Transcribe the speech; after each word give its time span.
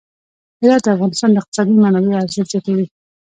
هرات 0.61 0.81
د 0.85 0.87
افغانستان 0.95 1.29
د 1.31 1.37
اقتصادي 1.41 1.71
منابعو 1.73 2.19
ارزښت 2.23 2.49
زیاتوي. 2.53 2.85